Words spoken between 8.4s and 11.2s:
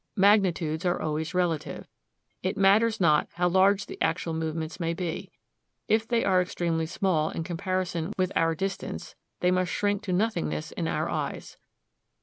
distance, they must shrink to nothingness in our